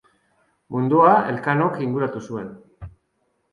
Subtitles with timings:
[0.75, 2.51] Mundua Elkanok inguratu zuen.